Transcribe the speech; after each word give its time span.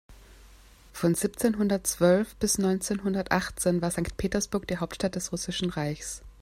Von 0.93 1.13
siebzehnhundertzwölf 1.13 2.35
bis 2.37 2.57
neunzehnhundertachtzehn 2.57 3.83
war 3.83 3.91
Sankt 3.91 4.17
Petersburg 4.17 4.67
die 4.67 4.77
Hauptstadt 4.77 5.13
des 5.13 5.31
Russischen 5.31 5.69
Reichs. 5.69 6.23